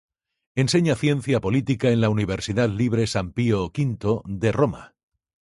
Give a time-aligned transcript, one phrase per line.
[0.63, 4.95] Enseña ciencia política en la Universidad Libre San Pío V de Roma.